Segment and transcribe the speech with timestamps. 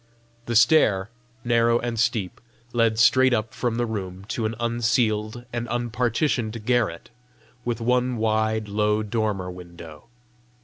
[0.47, 1.11] The stair,
[1.43, 2.41] narrow and steep,
[2.73, 7.11] led straight up from the room to an unceiled and unpartitioned garret,
[7.63, 10.05] with one wide, low dormer window.